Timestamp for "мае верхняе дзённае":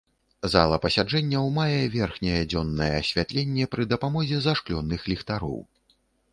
1.57-2.89